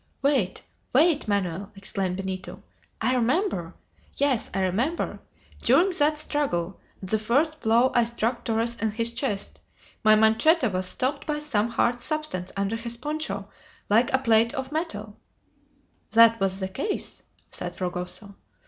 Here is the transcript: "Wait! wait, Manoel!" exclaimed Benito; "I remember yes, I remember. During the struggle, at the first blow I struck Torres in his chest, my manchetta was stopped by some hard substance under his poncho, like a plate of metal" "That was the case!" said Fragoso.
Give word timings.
"Wait! 0.23 0.63
wait, 0.93 1.27
Manoel!" 1.27 1.71
exclaimed 1.75 2.17
Benito; 2.17 2.63
"I 2.99 3.13
remember 3.13 3.75
yes, 4.17 4.49
I 4.51 4.61
remember. 4.61 5.19
During 5.61 5.91
the 5.91 6.15
struggle, 6.15 6.79
at 7.03 7.09
the 7.09 7.19
first 7.19 7.59
blow 7.59 7.91
I 7.93 8.05
struck 8.05 8.43
Torres 8.43 8.75
in 8.81 8.89
his 8.89 9.11
chest, 9.11 9.59
my 10.03 10.15
manchetta 10.15 10.69
was 10.71 10.87
stopped 10.87 11.27
by 11.27 11.37
some 11.37 11.67
hard 11.67 12.01
substance 12.01 12.51
under 12.57 12.77
his 12.77 12.97
poncho, 12.97 13.47
like 13.91 14.11
a 14.11 14.17
plate 14.17 14.55
of 14.55 14.71
metal" 14.71 15.17
"That 16.15 16.39
was 16.39 16.59
the 16.59 16.67
case!" 16.67 17.21
said 17.51 17.75
Fragoso. 17.75 18.33